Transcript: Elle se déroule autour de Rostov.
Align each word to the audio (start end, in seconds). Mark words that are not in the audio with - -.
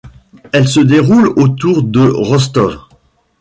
Elle 0.51 0.67
se 0.67 0.79
déroule 0.79 1.27
autour 1.35 1.83
de 1.83 1.99
Rostov. 2.01 2.79